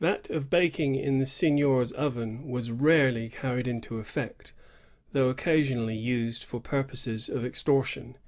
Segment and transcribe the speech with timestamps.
[0.00, 4.52] That of baking in the seignior's oven was rarely carried into effect,
[5.12, 8.18] though occasionally used for purposes of extortion.